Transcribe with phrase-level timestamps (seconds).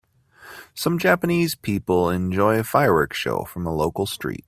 [0.73, 4.39] Some Japanese people enjoy a fireworks shows from a local street